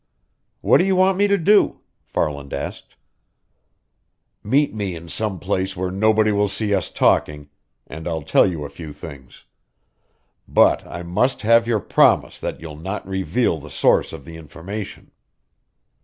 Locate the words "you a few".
8.49-8.93